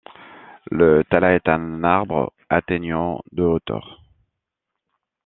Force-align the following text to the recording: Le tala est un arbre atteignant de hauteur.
Le 0.71 1.03
tala 1.03 1.35
est 1.35 1.47
un 1.47 1.83
arbre 1.83 2.33
atteignant 2.49 3.19
de 3.33 3.43
hauteur. 3.43 4.01